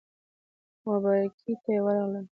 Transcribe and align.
مبارکۍ 0.87 1.53
ته 1.63 1.69
یې 1.75 1.79
ورغلم. 1.85 2.25